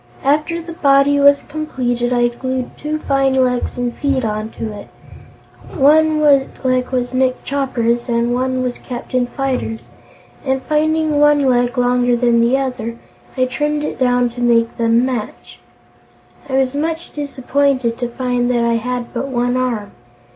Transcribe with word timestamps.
After 0.23 0.63
the 0.63 0.73
body 0.73 1.19
was 1.19 1.43
completed, 1.43 2.11
I 2.11 2.29
glued 2.29 2.75
two 2.75 2.97
fine 2.97 3.35
legs 3.35 3.77
and 3.77 3.93
feet 3.95 4.25
onto 4.25 4.71
it. 4.73 4.87
One 5.75 6.19
leg 6.19 6.87
was 6.89 7.13
Nick 7.13 7.43
Chopper's 7.43 8.09
and 8.09 8.33
one 8.33 8.63
was 8.63 8.79
Captain 8.79 9.27
Fyter's 9.27 9.91
and, 10.43 10.63
finding 10.63 11.19
one 11.19 11.43
leg 11.43 11.77
longer 11.77 12.15
than 12.15 12.41
the 12.41 12.57
other, 12.57 12.97
I 13.37 13.45
trimmed 13.45 13.83
it 13.83 13.99
down 13.99 14.29
to 14.31 14.41
make 14.41 14.75
them 14.77 15.05
match. 15.05 15.59
I 16.49 16.53
was 16.57 16.73
much 16.75 17.11
disappointed 17.11 17.99
to 17.99 18.09
find 18.09 18.49
that 18.49 18.63
I 18.65 18.77
had 18.77 19.13
but 19.13 19.27
one 19.27 19.55
arm. 19.55 19.91